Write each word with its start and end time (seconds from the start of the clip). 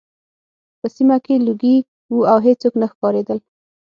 په 0.79 0.87
سیمه 0.95 1.17
کې 1.25 1.43
لوګي 1.45 1.75
وو 2.11 2.19
او 2.31 2.37
هېڅوک 2.47 2.73
نه 2.81 2.87
ښکارېدل 2.91 3.39